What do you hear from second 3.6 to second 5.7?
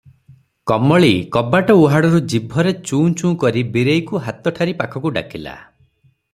ବୀରେଇକୁହାତ ଠାରି ପାଖକୁ ଡାକିଲା।